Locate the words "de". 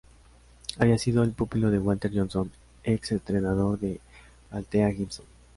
1.69-1.77, 3.79-4.01